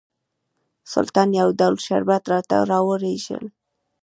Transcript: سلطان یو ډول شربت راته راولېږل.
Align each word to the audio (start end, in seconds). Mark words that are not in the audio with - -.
سلطان 0.93 1.29
یو 1.41 1.49
ډول 1.59 1.75
شربت 1.85 2.23
راته 2.31 2.57
راولېږل. 2.69 3.45